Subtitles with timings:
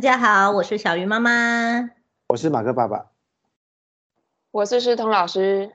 [0.00, 1.90] 大家好，我是小鱼妈妈，
[2.28, 3.10] 我是马克爸爸，
[4.50, 5.72] 我是诗彤老师。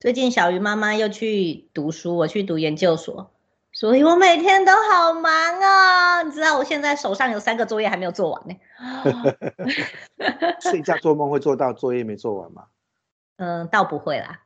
[0.00, 3.34] 最近小鱼妈妈又去读书，我去读研究所，
[3.70, 5.30] 所以我每天都好忙
[5.60, 6.22] 啊！
[6.22, 8.56] 你知道我现在手上有三个作业还没有做完呢。
[10.62, 12.64] 睡觉做梦会做到作业没做完吗？
[13.36, 14.40] 嗯，倒不会啦。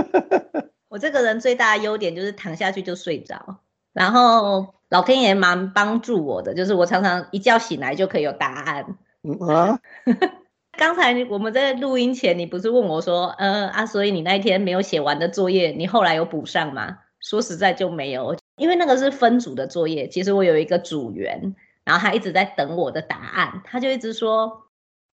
[0.88, 3.58] 我这个人最大的优点就是躺下去就睡着，
[3.96, 8.98] 然后老天爷蛮帮助我的，就是我常常一觉醒来就可以有答案。
[9.22, 9.80] 嗯啊，
[10.76, 16.98] 刚才我们在录音前，你不是问我说，呃啊，所以你那一天没有写完的作业，你后来有补上吗？
[17.20, 20.06] 说实在就没有，因为那个是分组的作业。
[20.08, 24.64] 其实我有一个组员，然后他一直在等我的答案，他就一直说。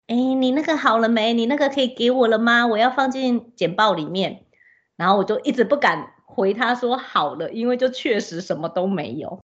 [0.08, 1.32] 哎，你那个好了没？
[1.32, 2.68] 你那个可以给我了吗？
[2.68, 4.44] 我要放进简报里面。
[4.98, 9.40] 然后我就一直不敢回他说好了，因为就确实什么都没有。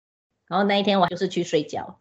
[0.49, 1.99] 然后那一天我就是去睡觉，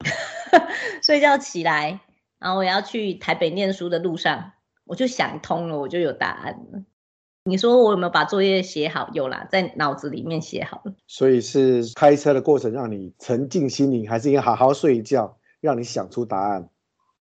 [1.02, 2.00] 睡觉起来，
[2.38, 4.52] 然后我要去台北念书的路上，
[4.84, 6.84] 我就想通了，我就有答案了。
[7.44, 9.08] 你说我有没有把作业写好？
[9.14, 10.94] 有啦，在脑子里面写好了。
[11.08, 16.68] 所以是开车的过程让你沉浸心灵，还是应该好好睡一觉，让你想出答案？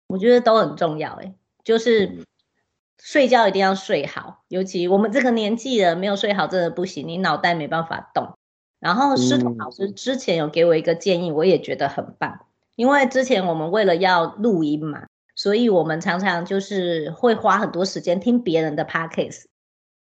[0.08, 2.26] 我觉得都很重要，哎，就是
[3.02, 8.34] 睡觉一定要睡好，尤其我们这个年纪了，没有睡好真的不行，你脑袋没办法动。
[8.78, 19.44] 然后师彤老师之前有给我一个建议，我也觉得很棒，因为之前我们为了要录音嘛，所以我们常常就是会花很多时间听别人的 podcast，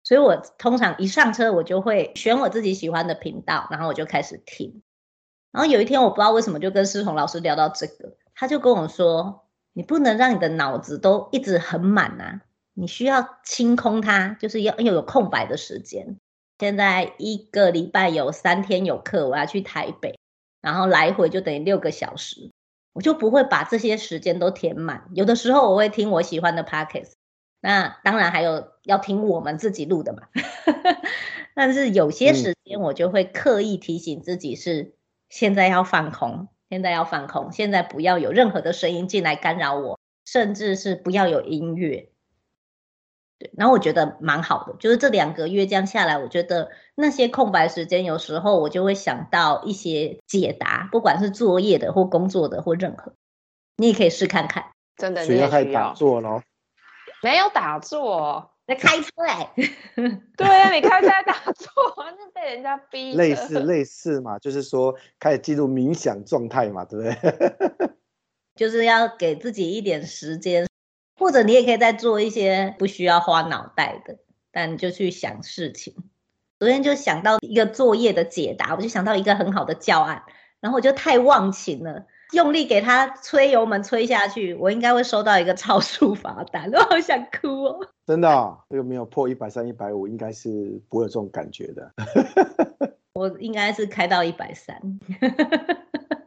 [0.03, 4.83] 所以我通常一上车我就会选我自己喜欢的频道，然后我就开始听。
[5.53, 9.47] 然后有一天我不知道为什么就跟师彤老师聊到这个，他就跟我说。
[9.73, 12.41] 你不能让你的脑子都一直很满啊！
[12.75, 16.17] 你需要清空它，就是要要有空白的时间。
[16.59, 20.19] 现在一个礼拜有三天有课，我要去台北，
[20.61, 22.51] 然后来回就等于六个小时，
[22.93, 25.09] 我就不会把这些时间都填满。
[25.15, 27.13] 有的时候我会听我喜欢的 podcast，
[27.61, 30.29] 那当然还有要听我们自己录的嘛。
[31.55, 34.95] 但是有些时间我就会刻意提醒自己是
[35.29, 36.49] 现在要放空。
[36.69, 42.10] 现在要放空，现在不要有任何的声音进来干扰我，甚至是不要有音乐。
[43.41, 53.15] 对，然后我觉得蛮好的，就是这两个月这样下来，我觉得那些空白时间，有时候我就会想到一些解答，不管是作业的或工作的或任何，
[53.79, 54.67] 你也可以试看看。
[54.97, 56.43] 真的，你要开始打坐咯？
[57.23, 58.51] 没有打坐。
[58.71, 59.51] 在开车哎，
[60.37, 61.67] 对啊，你开车在打坐，
[62.17, 63.15] 是被人家逼。
[63.15, 67.91] 类似类似嘛，就是说开始进入冥想状态嘛，对不对？
[68.55, 70.69] 就是要给自己一点时间，
[71.21, 74.17] 或者你也可以再做一些不需要花脑袋的，
[74.51, 75.95] 但就去想事情。
[76.59, 80.23] 昨天就想到一个作业的解答，我就想到一个很好的教案，
[80.61, 82.07] 然后我就太忘情了。
[82.33, 87.87] 用力给他催油门催下去，我应该会收到一个 超速罚单，我好想哭哦！
[88.07, 91.93] 真的、哦，这个没有破一百三、一百五，应该是不会有这种感觉的。
[93.13, 94.81] 我应该是开到一百三，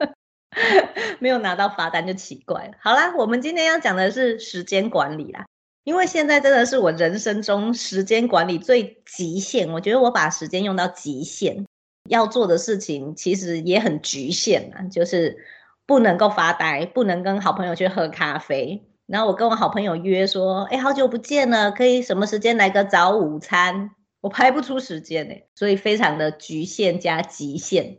[1.20, 2.72] 没有拿到罚单就奇怪。
[2.80, 5.46] 好啦，我们今天要讲的是时间管理啦，
[5.84, 11.66] 因为现在真的是我人生中时间管理最极限，我觉得我把时间用到极限，
[12.10, 15.38] 要做的事情其实也很局限啊，就是。
[15.86, 18.82] 不能够发呆，不能跟好朋友去喝咖啡。
[19.06, 23.92] 然后我跟我好朋友约说，哎，好久不见了，可以什么时间来个早午餐？
[24.22, 27.98] 我排不出时间呢，所以非常的局限加极限。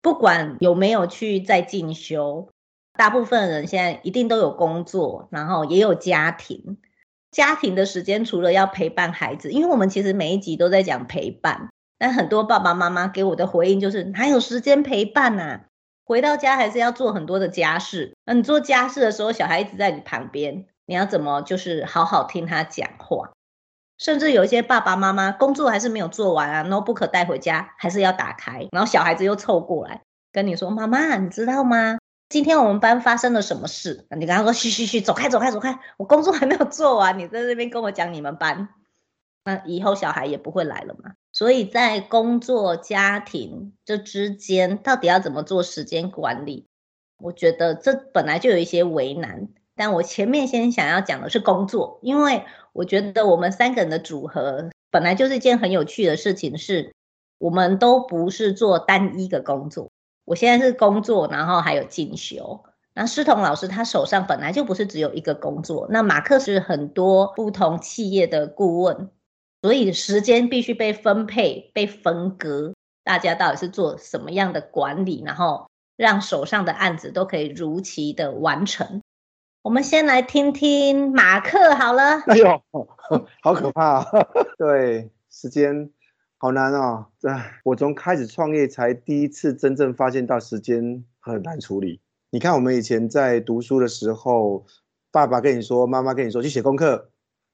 [0.00, 2.48] 不管有没有去再进修，
[2.94, 6.78] 大部分人现在一定都有工作，然后也有家庭。
[7.30, 15.64] 家庭的时间除了要陪伴孩子，因为我们其实每一集都在讲陪伴，但很多爸爸妈妈给我的回应就是，哪有时间陪伴啊？
[16.04, 18.16] 回到家还是要做很多的家事。
[18.24, 23.30] 那你做家事的时候，小孩一直在你旁边，你要怎么就是好好听他讲话？
[23.98, 30.02] 甚至有一些爸爸妈妈工作还是没有做完啊，notebook 带回家还是要打开，然后小孩子又凑过来
[30.32, 31.98] 跟你说：“妈妈，你知道吗？
[32.28, 38.68] 今天我们班发生了什么事？”你跟他说：“嘘嘘嘘，走开走开走开，我工作还没有做完，你在这边跟我讲你们班。”
[39.44, 41.12] 那以后小孩也不会来了嘛。
[41.32, 46.66] 所以在工作、家庭这之间，到底要怎么做时间管理？
[47.20, 49.48] 我觉得这本来就有一些为难。
[49.74, 56.94] 但我前面先想要讲的是工作，因为我觉得我们三个人的组合本来就是一件很有趣的事情，是
[57.38, 59.90] 我们都不是做单一个工作。
[60.24, 62.64] 我现在是工作，然后还有进修。
[62.94, 69.10] 那诗彤老师他手上本来就不是只有一个工作，那马克是很多不同企业的顾问。
[69.62, 79.02] 所以时间必须被分配、被分割，大家到底是做什么样的管理，然后让手上的案子都可以如期的完成。
[79.68, 82.20] 我们先来听听马克好了。
[82.20, 82.62] 哎呦，
[83.42, 84.06] 好可怕啊！
[84.56, 85.90] 对，时间
[86.38, 87.04] 好难哦。
[87.20, 92.00] 哎，我从开始创业才第一次真正发现到时间很难处理。
[92.30, 94.64] 你看，我们以前在读书的时候，
[95.12, 97.10] 爸爸跟你说，妈妈跟你说去写功课，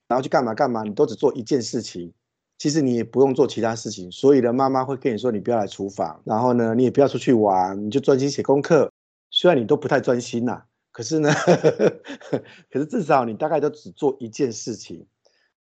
[0.07, 2.13] 然后去干嘛干嘛，你都只做一件事情。
[2.59, 4.09] 其实你也不用做其他事情。
[4.13, 8.93] 所以呢，妈妈会跟你说，你不要来厨房，然后呢，你也不要出去玩，你就专心写功课。
[9.33, 10.63] 虽然你都不太专心呐、
[10.95, 11.29] 可是呢，
[12.71, 15.05] 可是至少你大概都只做一件事情。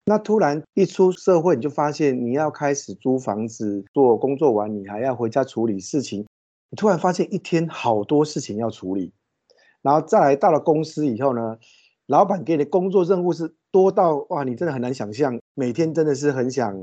[0.03, 6.27] 那突然一出社会，你就发现你要开始租房子、做工作完，你还要回家处理事情。
[6.69, 9.13] 你突然发现一天好多事情要处理，
[9.81, 11.57] 然后再来到了公司以后呢，
[12.07, 16.75] 老板给你的工作任务是多到哇，你真的很难想象，每天真的是很想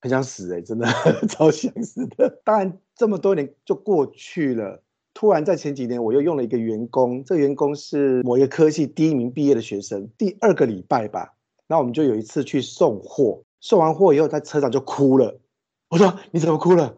[0.00, 0.86] 很想死哎，真的
[1.30, 2.40] 超想死的。
[2.42, 4.82] 当然这么多年就过去了。
[5.18, 10.08] 突然在前几年，我又用了一个员工，这个员工是某一个科系第一名毕业的学生。
[10.16, 11.34] 第二个礼拜吧，
[11.66, 15.36] 那我们就有一次去送货，送完货以后，在车上就哭了。
[15.88, 16.94] 我说：“你怎么哭了？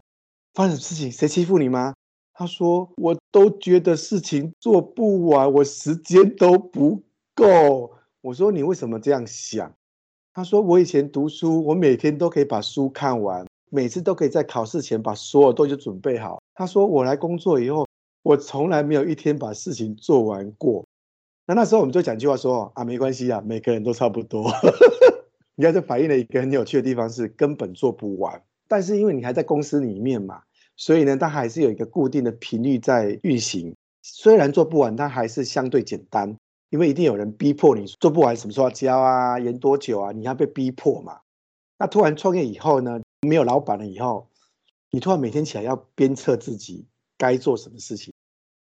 [0.53, 1.11] 发生什么事情？
[1.11, 1.95] 谁欺负你吗？”
[2.31, 7.01] 他说：“我都觉得事情做不完，我时间都不
[7.33, 7.91] 够。”
[8.21, 9.73] 我说：“你为什么这样想？”
[10.31, 17.83] 他说：“我以前读书，我每天都可以把书看完，每次都可以在考试前把所有东西准备好。”他说：“我来工作以后。”
[18.23, 20.85] 我从来没有一天把事情做完过。
[21.47, 24.47] 那那时候我们就讲句话说啊，没关系啊，每个人都差不多。
[25.55, 28.41] 你看，这反映了一个很有趣的地方是根本做不完。
[28.67, 30.43] 但是因为你还在公司里面嘛，
[30.77, 33.75] 所以呢，它还是有一个固定的频率在运行。
[34.03, 36.37] 虽然做不完，它还是相对简单，
[36.69, 41.19] 因为一定有人逼迫你做不完，什么时候要交啊，延多久啊，你要被逼迫嘛。
[41.79, 44.27] 那突然创业以后呢，没有老板了以后，
[44.91, 46.85] 你突然每天起来要鞭策自己。
[47.17, 48.10] 该做什么事情，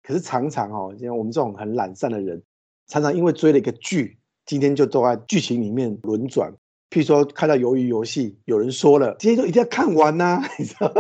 [0.03, 2.43] 可是常常哦，像我们这种很懒散的人，
[2.87, 6.53] 常常因为追了一个剧，今天就都在剧情里面轮转。
[6.89, 10.93] 譬如说看到鱿鱼游戏，有人说了，今天就一定要看完呐、啊， 你知道？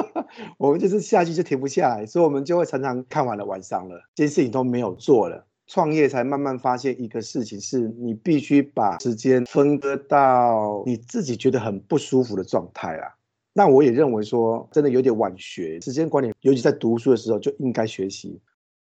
[0.57, 5.45] 我们就是下去就停不下来，所以我们就会常常看完了晚上了，这些事情都没有做了。
[5.67, 13.15] 创业才慢慢发现一个事情，是你必须把时间分割到你自己觉得很不舒服的状态啦。
[13.53, 18.41] 那我也认为说，真的有点晚学时间管理，尤其在读书的时候就应该学习。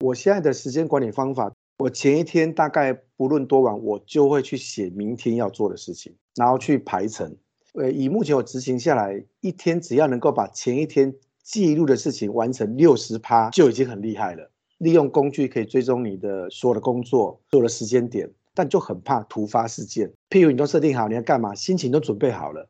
[0.02, 7.38] 我现在的时间管理方法，我前一天大概不论多晚，我就会去写明天要做的事情，然后去排程。
[7.76, 11.14] 呃，以目前我执行下来，一天只要能够把前一天
[11.44, 14.52] 记录的事情完成六十趴，就已经很厉害了。
[14.80, 20.12] 利用工具可以追踪你的所有的工作，所有的时间点，但就很怕突发事件。
[20.32, 22.68] 譬如你都设定好你要干嘛，心情都准备好了。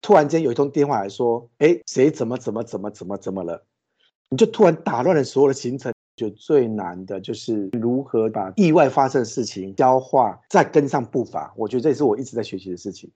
[0.00, 3.66] 突然间有一通电话来说，哎，谁怎么怎么怎么怎么怎么了？
[4.30, 5.92] 你就突然打乱了所有的行程。
[6.20, 11.50] 就最难的就是如何把意外发生的事情消化，再跟上步伐。
[11.56, 13.10] 我觉得这也是我一直在学习的事情。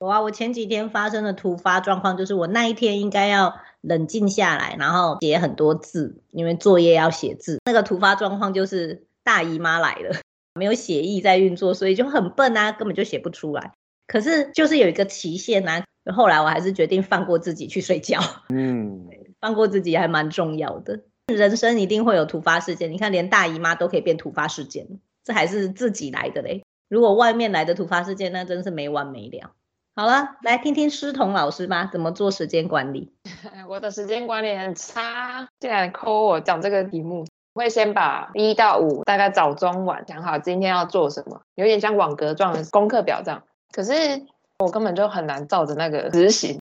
[0.00, 7.58] 有啊，我前几天发生的突发状况就是，我那一天应该要冷静下来，然后写很多字，因为作业要写字。
[7.64, 10.14] 那个突发状况就是大姨妈来了，
[10.60, 13.72] 没有血液在运作，所以就很笨啊，根本就写不出来。
[14.06, 15.82] 可是就是有一个期限啊。
[16.14, 18.18] 后来我还是决定放过自己去睡觉。
[18.48, 19.06] 嗯，
[19.40, 21.00] 放过自己还蛮重要的。
[21.34, 24.86] 人生一定会有突发事件，你看连大姨妈都可以变突发事件，
[25.24, 26.62] 这还是自己来的嘞。
[26.88, 29.50] 如果外面来的突发事件，那真是没完没了。
[29.96, 33.12] 好了，来听听诗彤老师吧，怎么做时间管理？
[33.68, 35.48] 我的时间管理很差。
[35.58, 43.42] 竟然扣我讲这个题目，我会先把一到五大概早中晚讲好今天要做什么，有点像网格状的功课表这样。
[43.72, 44.26] 可是。
[44.62, 46.60] 我根本就很难照着那个执行，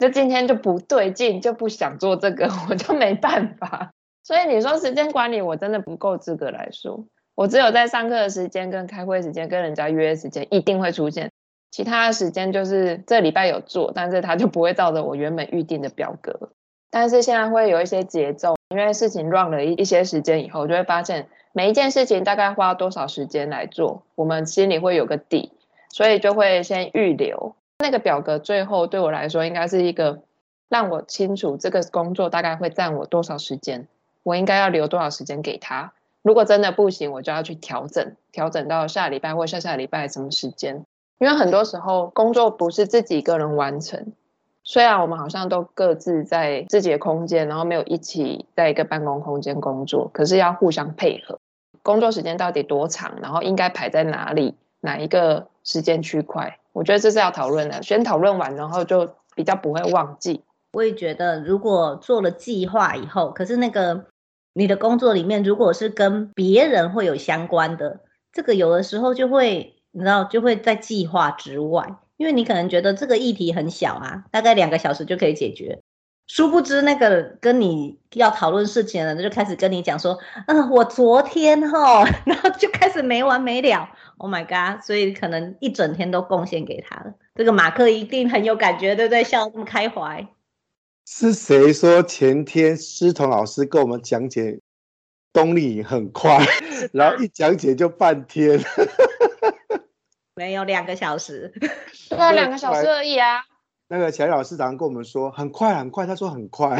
[0.00, 3.92] 就今天就不对劲，就不想做这个， 我就没办法。
[4.26, 7.04] 所以你说时间管理，我真的不够资格来说。
[7.36, 11.30] 我只有在上课的时间、跟开会时间、跟人家约时间一定会出现，
[11.70, 16.50] 其他的时间就是这礼拜有做，但是他就不会照着我原本预定的表格。
[16.90, 25.52] 但是现在会有一些节奏，因为事情 run 了一一些时间以后，就会发现每一件事情大概花多少时间来做，我们心里会有个底。
[25.90, 30.22] 所以就会先预留那个表格，最后对我来说应该是一个
[30.68, 33.86] 让我清楚这个工作大概会占我多少时间，
[34.26, 35.92] 我应该要留多少时间给他。
[36.22, 40.84] 如果真的不行，我就要去调整，调整到下礼拜或下下礼拜什么时间。
[41.18, 44.12] 因为很多时候工作不是自己一个人完成，
[44.64, 51.38] 虽然我们好像都各自在自己的空间，然后没有一起在一个办公空间工作，可是要互相配合。
[51.84, 55.46] 工作时间到底多长，然后应该排在哪里，哪一个？
[55.68, 57.82] 时间区块，我觉得这是要讨论的。
[57.82, 60.40] 先讨论完，然后就比较不会忘记。
[60.74, 64.04] 我也觉得，如果做了计划以后，可是那个
[64.56, 68.00] 你的工作里面，如果是跟别人会有相关的，
[68.32, 71.86] 这个有的时候就会，你知道，就会在计划之外，
[72.16, 75.80] 因为你可能觉得这个议题很小啊，大概两个小时就可以解决。
[76.26, 83.86] 殊不知，那个跟你要讨论事情的人就开始跟你讲说，嗯、我昨天哈， 然后就开始没完没了。
[84.16, 84.82] Oh my god！
[84.82, 87.12] 所以可能一整天都贡献给他了。
[87.34, 89.22] 这个马克一定很有感觉，对不对？
[89.22, 90.26] 笑得这么开怀。
[91.08, 94.58] 是谁说前天师彤老师跟我们讲解
[95.32, 96.44] 动力很快，
[96.92, 98.60] 然后一讲解就半天？
[100.34, 101.54] 没有两个小时，
[102.10, 103.40] 对啊，两个小时而已啊。
[103.86, 106.70] 那个小叶老师早上跟我们说很快很快，他说很快。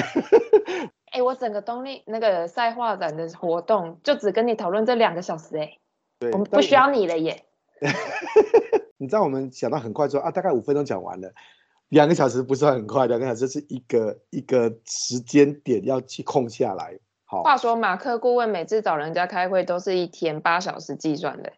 [1.13, 5.79] 哎、欸，我整个动力那个赛画展的活动就只跟你讨论这两个小时哎、
[6.33, 7.45] 我们不需要你了耶。
[8.99, 11.33] 你知道我们想到很快说啊，大概五分钟讲完了，
[11.89, 16.99] 两个小时不算很快，两个小时是一个一个时间点要去空下来。
[17.25, 21.53] 好，话说马克顾问每次找人家开会都是一天八小时计算的，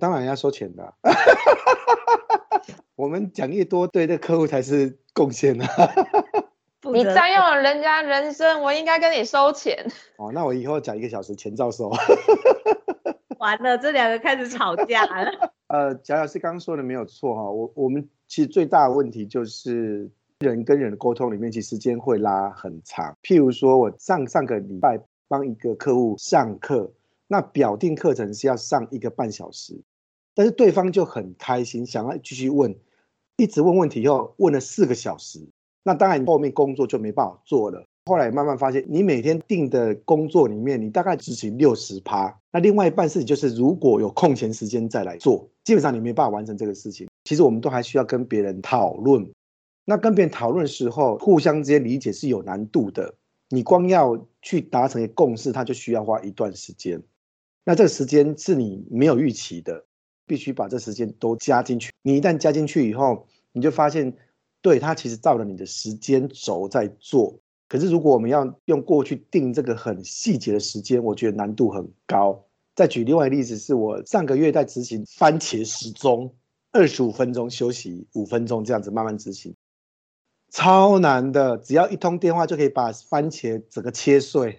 [0.00, 0.94] 当然要收钱的。
[2.96, 5.66] 我们讲越多，对这客户才是贡献啊！
[6.92, 9.86] 你占用了人家人生，我应该跟你收钱。
[10.16, 11.92] 哦，那我以后讲一个小时，钱照收。
[13.38, 15.50] 完了，这两个开始吵架了。
[15.68, 23.16] 呃，贾老师刚刚说的没有错哈，我我们其实最大的问题就是人跟人的沟通里面，其实时间会拉很长。
[23.22, 26.90] 譬如说我上上个礼拜帮一个客户上课，
[27.26, 29.78] 那表定课程是要上一个半小时，
[30.34, 32.74] 但是对方就很开心，想要继续问。
[33.36, 35.38] 一直问问题，又问了四个小时，
[35.84, 37.84] 那当然后面工作就没办法做了。
[38.08, 47.06] 后来慢慢发现，你每天定的工作里面，你大概执行六十趴，那另外一半事情就是如果有空闲时间再来做，基本上你没办法完成这个事情。
[47.24, 49.30] 其实我们都还需要跟别人讨论，
[49.84, 53.14] 那跟别人讨论的时候，互相之间理解是有难度的。
[53.50, 57.00] 你光要去达成一个共识，它就需要花一段时间。
[57.64, 59.84] 那这个时间是你没有预期的。
[60.26, 61.90] 必须把这时间都加进去。
[62.02, 64.14] 你一旦加进去以后，你就发现，
[64.60, 67.40] 对，它其实照了你的时间轴在做。
[67.68, 72.44] 可是如果我们要用过去定这个很细节的时间，我觉得难度很高。
[72.74, 76.34] 再举另外一个例子，是我上个月在执行番茄时钟，
[76.72, 79.54] 二十五分钟休息五分钟这样子慢慢执行，
[80.50, 81.58] 超难的。
[81.58, 84.58] 只要一通电话就可以把番茄整个切碎。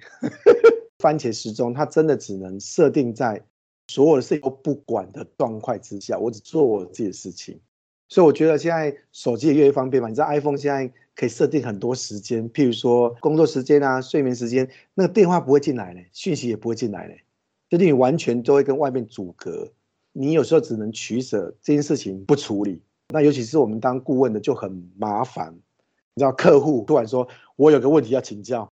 [1.00, 3.44] 番茄时钟它真的只能设定在。
[3.92, 7.60] 所有的事都不管的状况之下，我只做我自己的事情，
[8.08, 10.08] 所以我觉得现在手机也越来越方便嘛。
[10.08, 17.14] 你知道 iPhone 现在可以设定很多时间，譬如说工作时间啊、睡眠时间，那个电话不会进来呢，讯息也不会进来呢，
[17.68, 19.70] 就你完全都会跟外面阻隔。
[20.14, 22.82] 你有时候只能取舍这件事情不处理。
[23.10, 25.54] 那尤其是我们当顾问的就很麻烦，
[26.14, 28.72] 你知道客户突然说我有个问题要请教，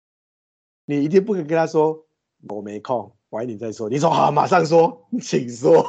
[0.86, 2.06] 你一定不可以跟他说
[2.50, 3.12] 我没空。
[3.30, 3.88] 晚一点再说。
[3.88, 5.86] 你说好，马上说，请说。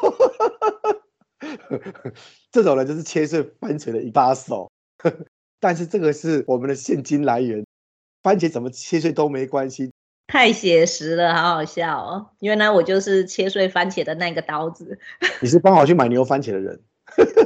[2.52, 4.70] 这种人就是切碎番茄的一把手。
[5.62, 7.64] 但是这个是我们的现金来源，
[8.24, 9.92] 番茄怎么切碎都没关系。
[10.26, 12.30] 太写实了，好好笑哦！
[12.40, 14.98] 原来我就是切碎番茄的那个刀子。
[15.40, 16.80] 你是帮我去买牛番茄的人。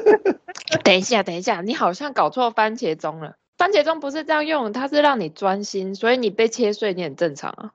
[0.82, 3.36] 等一下，等一下，你好像搞错番茄钟了。
[3.58, 7.72] 番茄钟不是这样用，它是让你专心，所以你被切碎，你很正常啊。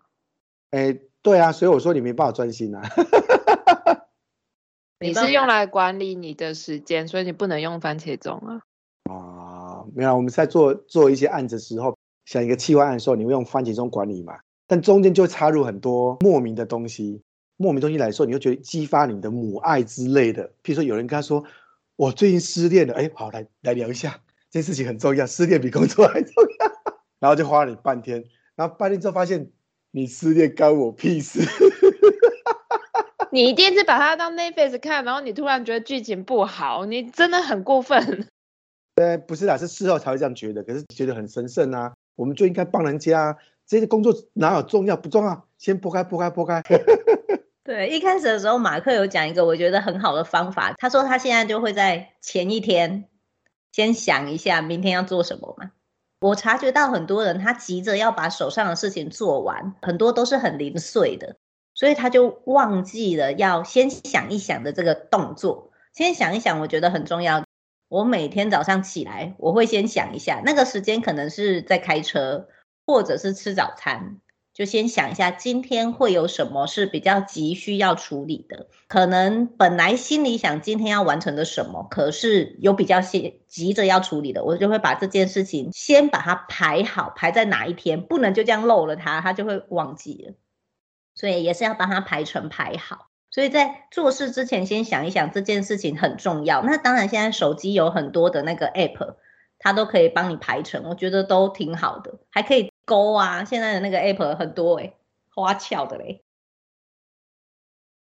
[0.71, 0.97] 哎。
[1.23, 2.81] 对啊，所以我说你没办法专心啊。
[4.99, 8.63] 你是用来管理你的时间，所以你不能用番茄钟啊。
[9.95, 14.37] 没有，我们在做做一些案子的时候，想一个企划案的时候，你会用番茄钟管理嘛？
[14.67, 17.21] 但中间就插入很多莫名的东西，
[17.57, 20.47] 莫名东西来说，你会觉得激发你的母爱之类的。
[20.63, 21.43] 譬如说，有人跟他说
[21.97, 24.19] ：“我最近失恋了。”哎，好，来来聊一下，
[24.49, 26.71] 这件事情很重要，失恋比工作还重要。
[27.19, 28.23] 然后就花了你半天，
[28.55, 29.51] 然后半天之后发现。
[29.93, 31.41] 你失恋干我屁事！
[33.29, 38.25] 你一定是把它当 Netflix 看，然后你突然觉得剧情不好，你真的很过分。
[38.95, 43.37] 呃，不是啦，是事后才会这样觉得，可是觉得很神圣啊，我们就应该帮人家。
[43.67, 45.47] 这些工作哪有重要不重要？
[45.57, 46.61] 先拨开，拨开，拨开。
[47.63, 53.05] 对，一开始的时候，马克有讲一个我觉得很好的方法，他说他现在就会在前一天
[53.71, 55.71] 先想一下明天要做什么嘛。
[56.19, 61.37] 我察觉到很多人他急着要把手上的事情做完，很多都是很零碎的，
[61.73, 65.71] 所以他就忘记了要先想一想的这个动作。
[65.93, 67.41] 先想一想，我觉得很重要。
[67.91, 72.47] 我每天早上起来，我会先想一下，那个时间可能是在开车，
[72.85, 74.21] 或者是吃早餐。
[74.53, 78.69] 就先想一下，今天会有什么是比较急需要处理的？
[78.87, 90.33] 可能本来心里想今天要完成的什么，可是有比较急急着要处理的，我就会把这件事情先把它排好，排在哪一天，不能就这样漏了它，它就会忘记了。
[91.13, 93.10] 所以也是要帮他排成排好。
[93.31, 96.61] 所以在做事之前，先想一想这件事情很重要。
[96.63, 99.15] 那当然，现在手机有很多的那个 app，
[99.57, 103.45] 它都可以帮你排程，我觉得都挺好的，还可以勾啊。
[103.45, 104.97] 现在的那个 app 很多诶，
[105.33, 106.23] 花俏的嘞。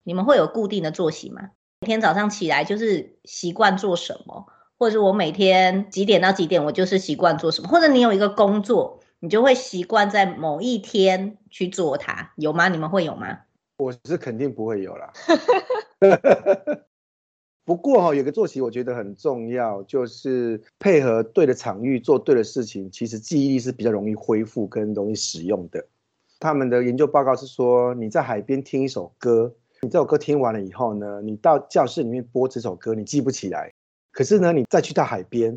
[0.02, 1.50] 你们会有固定的作息吗？
[1.80, 4.46] 每天早上起来就是习惯做什么，
[4.78, 12.68] 或者是我每天几点到几点，我就是习惯做什么，或者你有一个工作，你就会习惯在某一天去做它，有吗？
[12.68, 13.40] 你们会有吗？
[13.82, 15.12] 我是肯定不会有啦。
[17.64, 25.86] 不过哈，有个作息我觉得很重要，就是配合对的场域做对的事情，其实记忆力是比较容易恢复跟容易使用的。
[26.40, 33.72] 他们的研究报告是说，你在海边听一首歌，你这首歌听完了以后呢，你到教室里面播这首歌，你记不起来。
[34.10, 35.56] 可是呢，你再去到海边，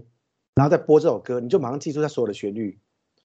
[0.53, 2.77] 然后再播这首歌，你就马上记住它所有的旋律。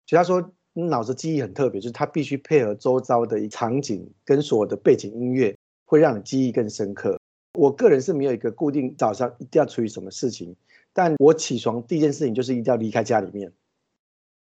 [0.06, 0.52] 所以他说。
[0.88, 7.18] 脑子记忆很特别，就是它必须配合周遭的场景跟所有的背景音乐，会让你记忆更深刻。
[7.58, 10.54] 我个人是没有一个固定早上一定要处理什么事情，
[10.92, 13.52] 但我起床第一件事情就是一定要离开家里面。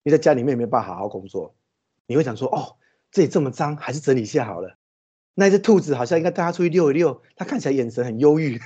[0.03, 1.55] 你在家里面没有办法好好工作，
[2.05, 2.77] 你会想说：哦，
[3.11, 4.77] 这里这么脏，还是整理一下好了。
[5.33, 8.59] 那只兔子好像应该带它出去遛一遛，它看起来眼神很忧郁。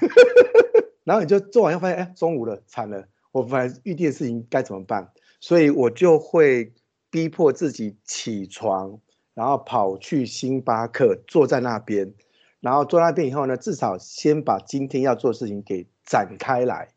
[1.05, 5.11] 然后你就做完，又发现哎，中午了，惨了，我本来预定的事情该怎么办？
[5.39, 6.73] 所以我就会。
[7.15, 8.99] 逼迫自己起床，
[9.33, 12.13] 然后跑去星巴克，坐在那边，
[12.59, 16.89] 然后坐那边以后呢，至少先把今天要做的事情给展开来。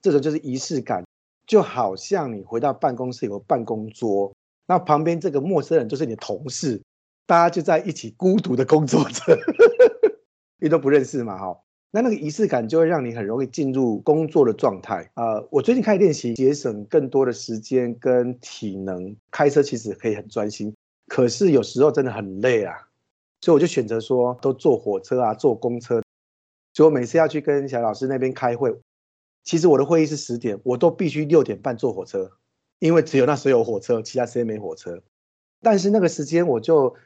[0.00, 1.04] 这种就是仪式感，
[1.44, 4.32] 就好像你回到办公室有个办公桌，
[4.68, 6.80] 那旁边这个陌生人就是你的同事，
[7.26, 9.36] 大家就在一起孤独的工作着，
[10.62, 11.63] 因为都不认识嘛，哈。
[11.94, 15.08] 那那个仪式感就会让你很容易进入工作的状态。
[15.14, 20.74] 呃，我最近开始练习节省更多的时间跟体能，开车其实可以很专心，
[21.06, 22.74] 可是有时候真的很累啊，
[23.42, 26.02] 所以我就选择说都坐火车啊，坐公车。
[26.72, 28.76] 所以我每次要去跟小老师那边开会，
[29.44, 32.28] 其实我的会议是十点，我都必须六点半坐火车，
[32.80, 35.00] 因为只有那时候有火车，其他时间没火车。
[35.62, 36.96] 但是那个时间我就。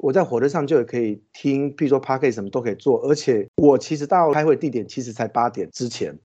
[0.00, 6.16] 我在火车上就也可以听，譬如说 Podcast 什么都可以做，而且我其实到开会地点其实才八点之前，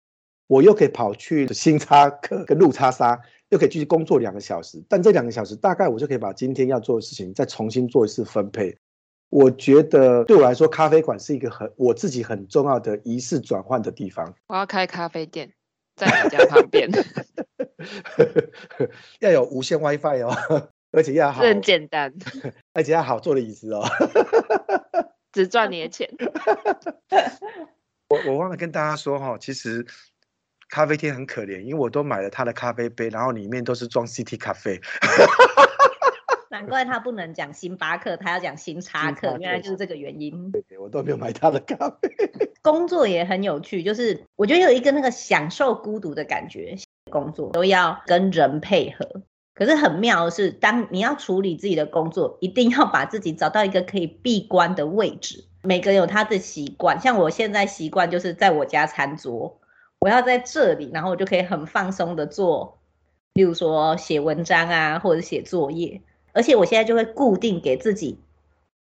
[0.46, 4.82] 我又可以跑去新插科跟路叉沙，又可以继续工作两个小时。
[4.88, 8.76] 但这两个小时大概我就可以把今天要做的事情再重新做一次分配。
[9.30, 14.32] 我觉得对我来说，咖啡馆是一个很我自己很重要的仪式转换的地方。
[14.46, 15.52] 我要开咖啡店，
[15.96, 16.88] 在你家旁边，
[19.18, 20.68] 要有无线 WiFi 哦。
[20.94, 22.12] 而且要好，很简单。
[22.72, 23.82] 而且要好坐的椅子哦，
[25.32, 26.08] 只赚你的钱。
[28.08, 29.84] 我我忘了跟大家说哈，其实
[30.68, 34.80] 咖啡厅很可怜，因为我都买了他的咖啡杯，然后里面都是装 CT 咖啡。
[36.50, 40.52] 难怪他不能讲星巴克，他要讲星巴克，原来就是这个原因。
[40.52, 42.08] 对对，我都没有买他的咖啡。
[42.62, 46.76] 工作也很有趣，就是我觉得有一个那个享受孤独的感觉，
[47.10, 49.22] 工作都要跟人配合。
[49.54, 55.44] 可是很妙的是，当你要处理自己的工作，一定要把自己找到一个可以闭关的位置。
[55.62, 59.60] 每个人有他的习惯，像我现在习惯就是在我家餐桌，
[60.00, 62.78] 我要在这里，然后我就可以很放松的做，
[63.34, 66.02] 例如说写文章啊，或者写作业。
[66.32, 68.18] 而且我现在就会固定给自己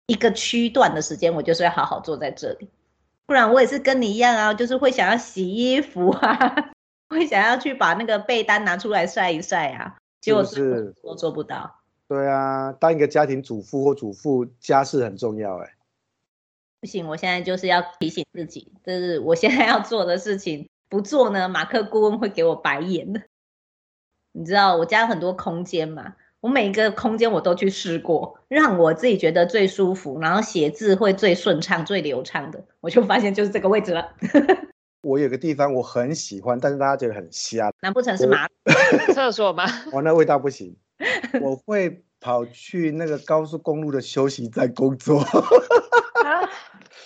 [0.07, 2.67] 一个区段的时间，我就是要好好坐在这里，
[3.25, 6.71] 不然我也是跟你一样啊，就是会想要洗衣服啊，
[7.09, 9.95] 会想要去把那个被单拿出来晒一晒啊。
[10.21, 11.75] 结果是我做不到。
[12.07, 15.73] 对啊，当一个家庭主妇或主妇，家事很重要哎。
[16.81, 20.67] 不行，我现在就是要提醒自己，就是我现在要做的事情。
[20.87, 23.21] 不做呢，马克顾问会给我白眼的。
[24.33, 26.15] 你知道我家有很多空间嘛？
[26.39, 34.15] 我每一个空间我都去试过，让我自己觉得最舒服，然后写字会最顺畅、最流畅的，我就发现就是这个位置了。
[35.01, 37.71] 我有个地方我很喜欢，但是大家觉得很瞎。
[37.81, 38.47] 难不成是马
[39.13, 39.63] 厕所吗？
[39.91, 40.75] 我 那味道不行。
[41.41, 45.19] 我会跑去那个高速公路的休息站工作。
[45.21, 46.49] 啊，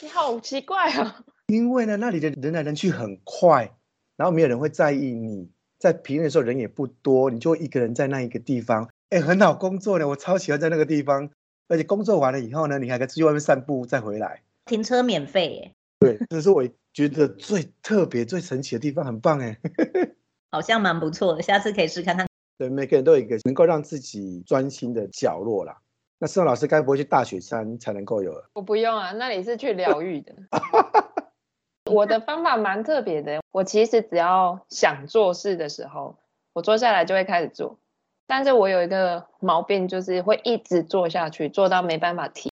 [0.01, 1.23] 你好奇怪啊！
[1.47, 3.71] 因为呢，那里的人来人去很快，
[4.17, 5.51] 然后没有人会在意你。
[5.77, 10.07] 在平日的时候人也不多，你就一个人在那一个地方，哎，很好工作呢。
[10.07, 11.29] 我超喜欢在那个地方，
[11.67, 14.41] 而且工作完了以后呢，你还可以出去外面散步再回来。
[14.65, 15.71] 停车免费耶。
[16.03, 19.57] 对，这是我觉得最特别、最神奇的地方，很棒哎，
[20.51, 22.27] 好像蛮不错的，下次可以试看看。
[22.57, 25.77] 对，每个人都有一个能够让自己专心的角落啦。
[26.19, 28.33] 那思彤老师该不会去大雪山才能够有？
[28.53, 30.33] 我不用啊，那里是去 疗愈的。
[31.91, 36.17] 我的方法蛮特别的，我其实只要想做事的时候，
[36.53, 37.79] 我坐下来就会开始做。
[38.27, 42.52] 但是我有一个毛病，就是会一直做下去，做到没办法停。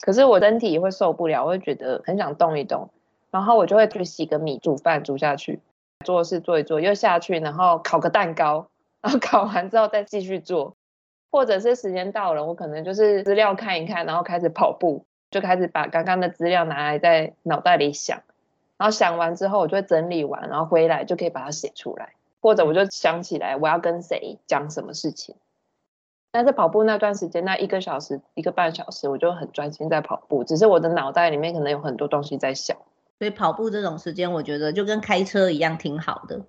[0.00, 2.88] 可是我身体会受不了，我会觉得很想动一动，
[3.30, 5.60] 然后我就会去洗个米，煮饭煮下去，
[6.04, 8.68] 做事做一做，又下去，然后烤个蛋糕，
[9.02, 10.76] 然后烤完之后再继续做，
[11.30, 18.22] 或者是时间到了，我可能就是资料看一看，然后开始跑步，就开始把刚刚的资料拿来在脑袋里想，
[18.76, 25.34] 然后想完之后，我就会整理完，然后回来就可以把它写出来，或者我就想起来我要跟谁讲什么事情。
[26.30, 30.44] 但是跑步那段时间，那一个小时、一个半小时，我就很专心在跑步。
[30.44, 32.76] 只是我的脑袋里面可能有很多东西在想。
[33.18, 36.40] 所以跑步这种时间，我觉得就跟开车一样，挺好的，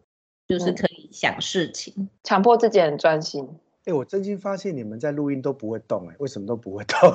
[0.47, 3.47] 就是可以想事情，嗯、强迫自己很专心。
[3.85, 7.11] 哎、欸，我真心发现你们在录音都不会动、欸，哎，为什么都不会动？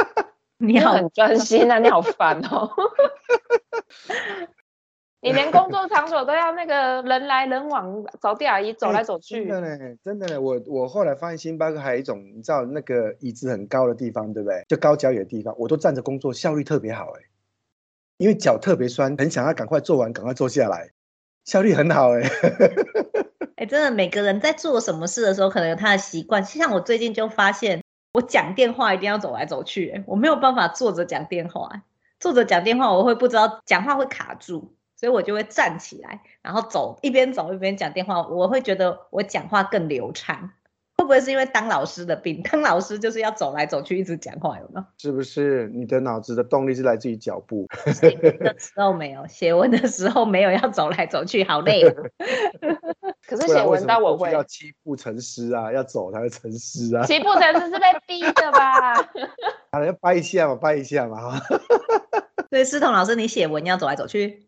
[0.58, 2.68] 你好很专心啊，你好烦哦。
[5.26, 9.42] 你连工作场所都要那个人来人往，扫地阿姨走来走去。
[9.42, 10.40] 欸、真的呢，真的呢。
[10.40, 14.64] 我我后来发现星巴克还有一种，你知道那个椅子很高的地方，对不对？
[14.68, 17.22] 就高脚椅的地方，我都站着工作，效率特别好哎。
[18.18, 20.90] 因为脚特别酸，很想要赶快做完，赶快坐下来，
[21.44, 22.20] 效率很好哎。
[23.56, 26.44] 哎、欸，真的，每个人在做什么事的时候，可能有他的习惯。
[26.44, 27.82] 像我最近就发现，
[28.14, 31.82] 我讲电话一定要走来走去，我没有办法坐着讲电话。
[32.20, 34.75] 坐着讲电话，我会不知道讲话会卡住。
[34.96, 40.50] 所以我就会站起来，然后走，一边走一边讲电话，我会觉得我讲话更流畅。
[40.98, 42.42] 会不会是因为当老师的病？
[42.42, 44.84] 当老师就是要走来走去，一直讲话，有没有？
[44.96, 47.68] 是不是你的脑子的动力是来自于脚步？
[47.92, 51.94] 写文的时候没有，写文的时候没有要走来走去，好累啊。
[53.28, 57.04] 可是写文到我会要七步成诗啊，要走才会成诗啊。
[57.04, 58.94] 七步成诗是被逼的吧？
[59.70, 61.38] 好，要掰一下嘛，掰一下嘛。
[62.48, 64.45] 所以思彤老师，你写文要走来走去？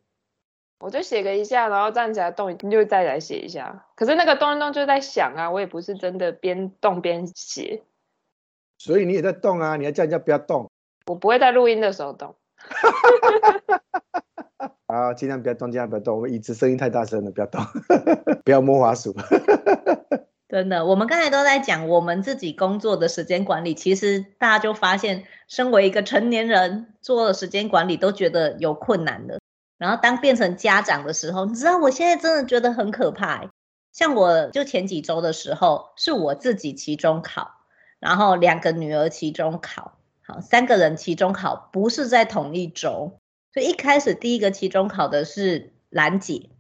[0.81, 3.87] 我就写个一下，然后站起来动，你就再来写一下。
[3.97, 7.83] 可是那个动一动就在想啊，我也不是真的边动边写。
[8.79, 10.71] 所以你也在动啊，你要叫人家不要动。
[11.07, 12.37] 我不会在录音的时候动。
[14.87, 16.17] 啊，尽量不要动，尽量不要动。
[16.17, 17.61] 我们椅子声音太大声了，不要动，
[18.45, 19.15] 不要摸滑鼠。
[20.49, 29.41] 真的，我们刚才都在讲我们自己工作的时间管理，其实大家就发现，身为一个成年人做了时间管理都觉得有困难的。
[29.79, 33.49] 然后当变成家长的时候，你知道我现在真的觉得很可怕。
[33.93, 37.53] 像我就前几周的时候，是我自己期中考，
[37.99, 43.19] 然后两个女儿期中考，好，三个人期中考不是在同一周，
[43.55, 46.51] 所以一开始第一个期中考的是兰姐，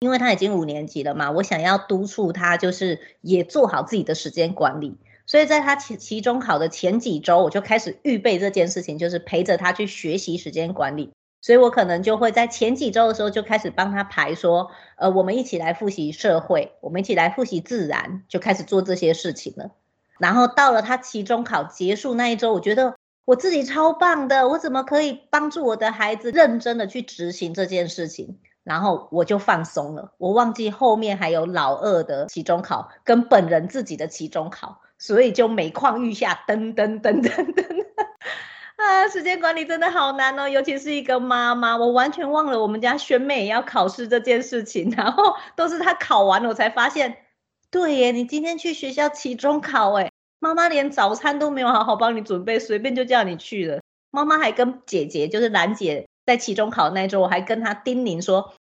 [0.00, 11.12] 因为她已经五年级了嘛，我想要督促她，就是也做好自己的时间管理，所以在她期期中考的前几周，我就开始预备这件事情，就是陪着她去学习时间管理。
[11.44, 19.72] 所以我可能就会在前几周的时候就开始帮他排说，呃，我们一起来复习社会，我们一起来复习自然，就开始做这些事情了。
[20.18, 28.38] 然后到了他期中考结束那一周，我觉得我自己超棒的，我怎么可以帮助我的孩子认真的去执行这件事情？
[28.62, 37.84] 然后我就放松了，我忘记后面还有老二的期中考跟本人自己的期中考，所以就每况愈下，噔噔噔噔噔噔。
[38.76, 47.18] 啊，时间管理真的好难哦，尤其是一个妈妈，我完全忘了我们家萱妹也要考试这件事情，然后都是她考完了我才发现，
[47.70, 50.10] 对耶，你今天去学校期中考，哎，
[50.40, 53.80] 妈妈连早餐都没有好好帮你准备，随便就叫你去了。
[54.10, 58.54] 妈妈还跟姐姐，就是兰姐，在期中考那周，我还跟她叮咛说，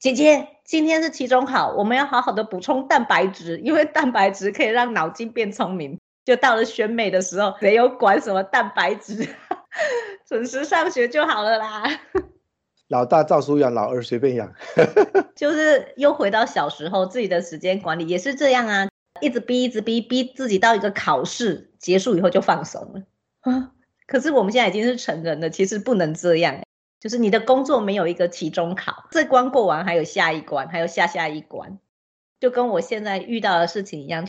[0.00, 5.98] 姐姐，今天是期中考，我们要好好的补充蛋白质，因为蛋白质可以让脑筋变聪明。
[6.22, 9.34] 就到了选美的时候，谁有管什么蛋白质，
[10.26, 11.84] 准时上学就好了啦。
[12.88, 14.52] 老大照书养，老二随便养。
[15.36, 18.88] 就是又回到小时候，自己的时间管理也是这样啊，
[19.20, 23.02] 一直逼，一直逼，逼自己到一个考试结束以后就放松了
[23.40, 23.72] 啊。
[24.06, 26.60] 可是我们现在已经是成人了，其实不能这样。
[26.98, 31.78] 就是你的工作没有一个期中考，这关过完还有下一关，还有下下一关，
[32.40, 34.26] 就跟我现在遇到的事情一样。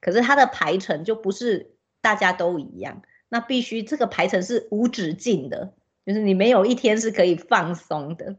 [0.00, 3.02] 可是它的排程就不是大家都一样，
[3.32, 5.72] 那必须这个排程是无止境的，
[6.04, 8.36] 就是你没有一天是可以放松的。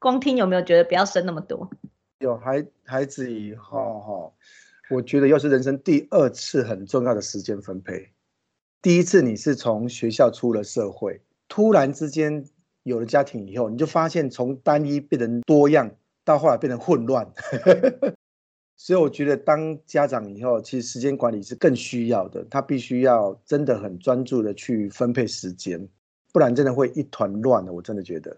[0.00, 1.70] 光听有没有觉得不要生那么多？
[2.18, 4.32] 有孩孩子以后哈，
[4.90, 8.10] 我觉得又是人生第二次很重要的时间分配。
[8.82, 12.44] 第一次你是从学校出了社会，突然之间
[12.82, 15.92] 有了家庭以后，你就发现从单一变成多样，
[16.24, 17.32] 到后来变成混乱。
[18.76, 22.44] 所以我觉得当家长以后，其实时间管理是更需要的。
[22.50, 25.88] 他必须要真的很专注的去分配时间，
[26.32, 27.72] 不然真的会一团乱的。
[27.72, 28.36] 我真的觉得。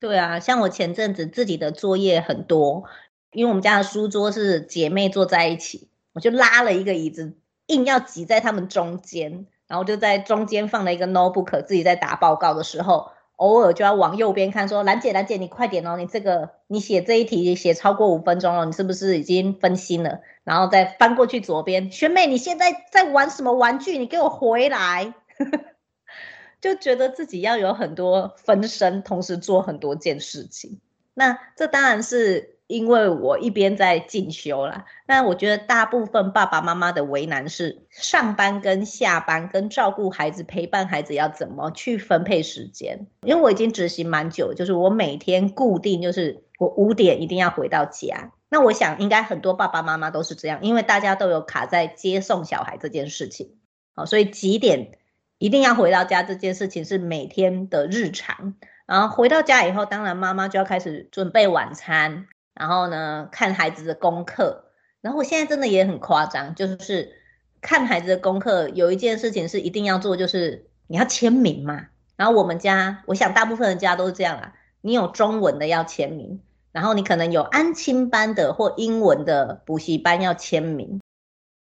[0.00, 2.84] 对啊，像我前阵子自己的作业很多，
[3.32, 7.34] 因为我们家的书桌是姐妹坐在一起，我就拉了一个椅子，
[7.66, 9.46] 硬要挤在他们中间。
[9.68, 13.10] 然后就在中间放了一个 notebook，自己在打报告的时候，
[13.42, 20.20] 偶尔就要往右边看，说兰姐兰姐，你快点哦，你这个你写这一题写超过五分钟了，你是不是已经分心了？
[20.44, 23.98] 然后再翻过去左边，学妹你现在在玩什么玩具？
[23.98, 25.12] 你给我回来！
[26.60, 30.78] 就觉得自己要有很多分身，同时做很多件事情。
[31.12, 34.84] 那这当然是因为我一边在进修啦。
[35.06, 43.06] 那我觉得大部分爸爸妈妈的为难是上班跟下班跟照顾孩子、陪伴孩子要怎么去分配时间。
[43.22, 48.32] 因为我已经执行蛮久，就是我每天固定就是我五点一定要回到家。
[48.48, 53.54] 那我想应该很多爸爸妈妈都是这样，因为大家都有卡在接送小孩这件事情。
[53.94, 54.98] 好，所以几点？
[55.38, 58.54] 一定要回到家这件事情是每天的日常，
[58.86, 64.64] 然后回到家以后，当然妈妈就要开始准备晚餐，然后呢，看孩子的功课。
[65.00, 67.12] 然后我现在真的也很夸张，就是
[67.60, 71.86] 看孩子的功课，有一件事情是一定要做，就是你要签名嘛。
[72.14, 81.00] 然后我们家，我想大部分的家都是这样啊，你有中文的要签名，然后你可能有安亲班的或英文的补习班要签名，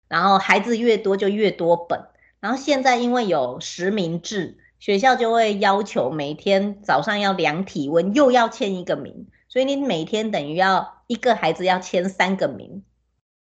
[0.09, 2.05] 然后孩子越多就越多本。
[2.41, 12.83] 然后现在因为有实名制，学校就会要求每天早上要量体温，又要签一个名，所以你每天等于要一个孩子要签三个名。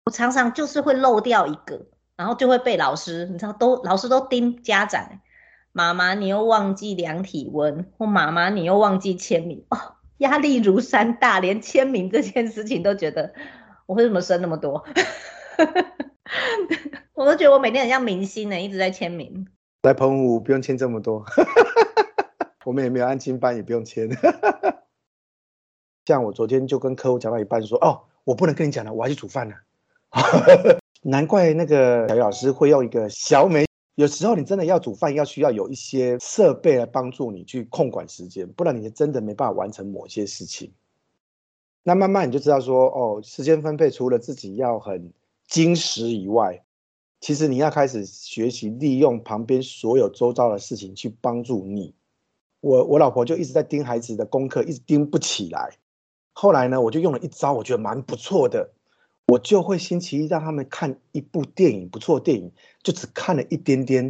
[0.06, 1.84] 我常常就是会漏掉一个，
[2.16, 5.20] 然后就会被老师，你知道都老师都盯家长，
[5.70, 13.34] 妈妈你又忘记量体温，或妈妈你又忘记签名，哦，压力如山大，连签名这件事情都觉得
[13.84, 14.82] 我为什么生那么多？
[17.12, 19.46] 我都觉得我每天很像明星呢，一直在签名。
[19.82, 21.22] 来澎湖不用签这么多，
[22.64, 24.08] 我们也没有安亲班，也不用签。
[26.08, 29.54] 像我昨天就跟客户讲到一半，说：“哦，我不能跟你讲了，我要去煮饭了。
[31.04, 33.66] ”难怪那个小鱼老师会用一个小美。
[33.96, 40.72] 有时候你真的要煮饭，要需要有一些设备来帮助你去控管时间，不然你真的没办法完成某些事情。
[41.82, 45.12] 那慢慢你就知道说：“哦，时间分配除了自己要很。”
[45.46, 46.62] 精实以外，
[47.20, 51.94] 其实你要开始学习利用旁边所有周遭的事情去帮助你。
[52.60, 55.76] 我我老婆就一直在盯孩子的功课，一直盯不起来。
[56.40, 58.70] 后来呢，我就用了一招，我觉得蛮不错的。
[59.26, 64.04] 我就会星期一让他们看一部电影，不错电影，就只看了一点点，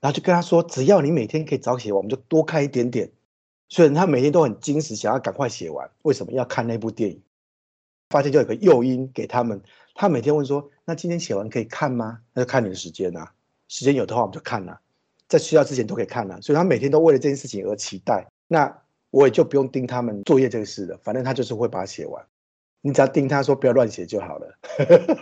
[0.00, 3.10] 然后就跟他说，只要你每天可以早写完，我们就多看一点点。
[3.68, 5.90] 所以他每天都很精实，想要赶快写完。
[6.02, 7.20] 为什么要看那部电影？
[8.10, 9.60] 发现就有个诱因给他们。
[9.96, 13.32] 他每天问说：“那今天写完可以看吗？”那就看你的时间啊，
[13.66, 14.80] 时间有的话我们就看了，
[15.26, 16.40] 在睡觉之前都可以看了。
[16.42, 18.28] 所以他每天都为了这件事情而期待。
[18.46, 18.81] 那
[19.12, 22.26] 我也就不用盯他们作业这个事了，反正他就是会把它写完。
[22.80, 24.58] 你只要盯他说不要乱写就好了。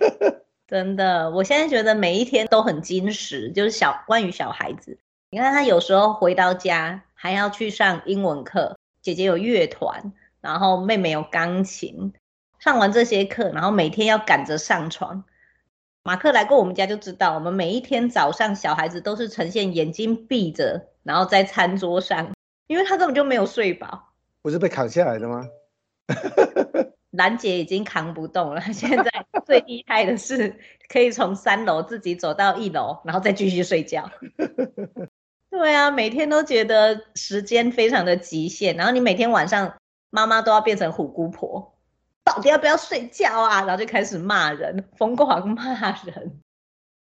[0.66, 4.96] 真的，我现在觉得每一天都很精实，就是小关于小孩子。
[5.31, 12.12] 你看他有时候回到家还要去上英文课，姐姐有乐团，然后妹妹有钢琴。
[12.61, 15.24] 上完这些课，然后每天要赶着上床。
[16.03, 22.33] 马克来过我们家就知道，我们每一天早上小孩子都是呈现眼睛闭着，然后在餐桌上，
[22.71, 24.13] 因为他根本就没有睡饱。
[24.43, 25.45] 不是被扛下来的吗？
[27.11, 29.11] 兰姐已经扛不动了， 现在
[29.45, 30.57] 最厉害的是
[30.89, 34.09] 可以从三楼自己走到一楼，然后再继续睡觉。
[35.51, 39.75] 对啊，每天都觉得时间非常的极限，然后你每天晚上
[40.11, 41.75] 妈妈都要变成虎姑婆。
[42.23, 43.65] 到底要不要睡觉啊？
[43.67, 46.41] 然后就开始骂人，疯狂骂人。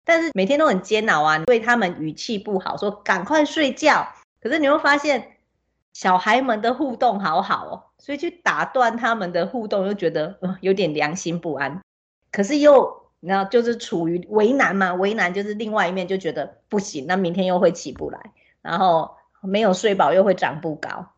[0.04, 4.08] 但是每天都很煎熬啊，对他们语气不好，说赶快睡觉。
[4.40, 5.35] 可是你会发现，
[5.96, 11.82] 小孩们的互动好好哦，所以去打断他们的互动，又觉得呃有点良心不安。
[12.34, 18.20] 可是又，那就是处于为难嘛，为难就是另外一面就觉得不行，那明天又会起不来，
[18.62, 21.14] 然后没有睡饱又会长不高。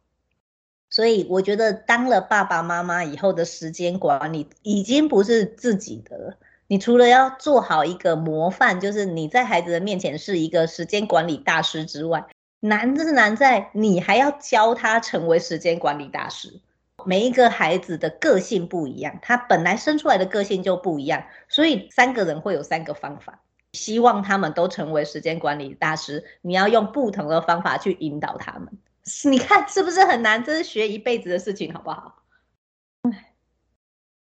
[0.91, 6.37] 所以我觉得当了爸爸妈妈以后的时间管理已经不是自己的了。
[6.67, 12.27] 你除了要做好一个模范，就是你在孩子的面前是一个时间管理大师之外，
[12.59, 16.59] 难是难在你还要教他成为时间管理大师。
[17.05, 23.41] 每一个孩子的个性不一样，他本来生出来的个性就不一样，所以三个人会有三个方法，
[23.73, 26.25] 希望他们都成为时间管理大师。
[26.41, 28.77] 你要用不同的方法去引导他们。
[29.23, 30.43] 你看是不是很难？
[30.43, 32.23] 这是学一辈子的事情，好不好？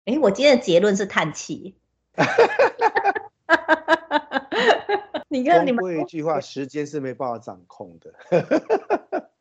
[0.05, 1.75] 哎，我今天的结论是叹气。
[5.31, 8.13] 你看你们说一句话，时间是没办法掌控的，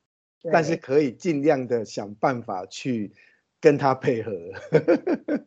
[0.52, 3.12] 但是可以尽量的想办法去
[3.60, 4.32] 跟他配合。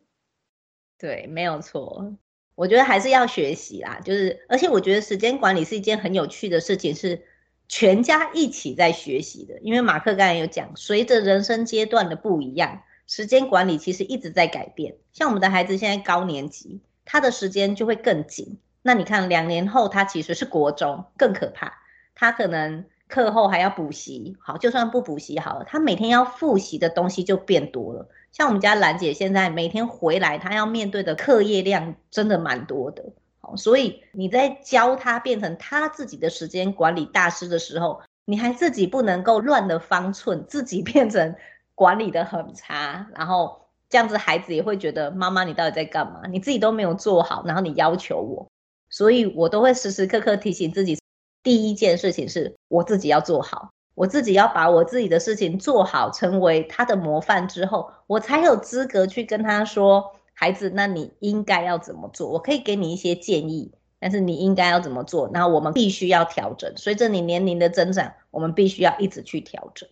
[0.98, 2.14] 对，没有错。
[2.54, 7.22] 我觉得还是要学习啦，就是而且我觉得时间管理是一件很有趣的事情，是
[7.66, 9.58] 全家一起在学习的。
[9.60, 14.98] 因为马克刚才有讲，随着人生阶段的不一样，时间管理其实一直在改变。
[15.14, 18.58] 像我们的孩子现在高年级，他的时间就会更紧。
[18.86, 21.72] 那你看两年后他其实是国中，更可怕，
[22.14, 24.36] 他可能课后还要补习。
[24.40, 28.06] 好，就算不补习好了，他每天要复习的东西就变多了。
[28.30, 33.04] 像我们家兰姐现在每天回来，她要面对的课业量真的蛮多的。
[33.40, 41.34] 好，所以你在教她变成她自己的时间管理大师的时候，你还自己不能够乱了方寸，自己变成
[41.74, 46.22] 管理得很差，然后这样子孩子也会觉得妈妈你到底在干嘛？
[46.28, 48.50] 你自己都没有做好，然后你要求我，
[48.90, 50.98] 所以我都会时时刻刻提醒自己，
[51.42, 53.70] 第一件事情是我自己要做好。
[53.96, 62.28] 我自己要把我自己的事情做好，成为他的模范之后，我才有资格去跟他说：“孩子，那你应该要怎么做？
[62.28, 63.70] 我可以给你一些建议，
[64.00, 65.30] 但是你应该要怎么做？
[65.32, 66.72] 然后我们必须要调整。
[66.76, 69.88] 随着你年龄的增长，我们必须要一直去调整。”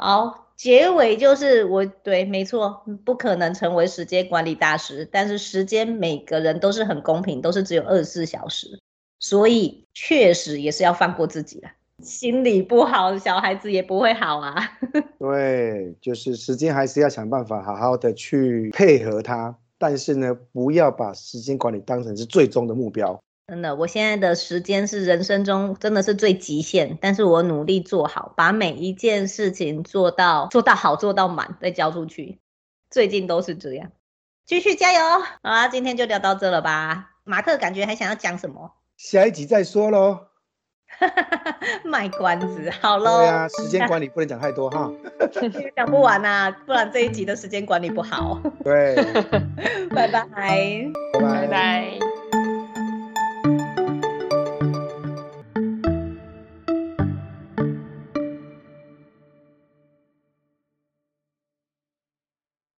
[0.00, 8.78] 好，结尾就是我对，没错，不可能成为时间管理大师，但是时间每个人都是很公平，都是只有二十四小时，
[9.18, 11.68] 所以确实也是要放过自己了。
[11.98, 14.54] 心理不好，小孩子也不会好啊。
[15.18, 23.20] 对，就是时间还是要想办法好好的去配合他，但是呢，不要把时间管理当成是最终的目标。
[23.46, 32.40] 真的，我现在的时间是人生中真的是最极限，但是我努力做好，把每一件事情做到做到好，做到满，再交出去。
[32.88, 33.90] 最近都是这样，
[34.46, 35.00] 继续加油。
[35.20, 37.10] 好啦，今天就聊到这了吧？
[37.24, 38.72] 马克感觉还想要讲什么？
[38.96, 40.28] 下一集再说喽。
[41.84, 43.18] 卖关子，好喽。
[43.18, 44.92] 对啊，时间管理不能讲太多哈，
[45.74, 48.40] 讲不完啊，不然这一集的时间管理不好。
[48.62, 48.94] 对，
[49.90, 50.22] 拜拜，
[51.18, 52.11] 拜拜。